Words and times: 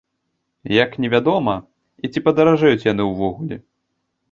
Як 0.83 0.91
невядома, 1.05 1.55
і 2.03 2.11
ці 2.15 2.25
падаражэюць 2.31 2.87
яны 2.91 3.03
ўвогуле. 3.13 3.63